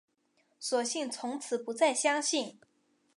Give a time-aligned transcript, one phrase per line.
[0.59, 2.59] 索性从此不再相信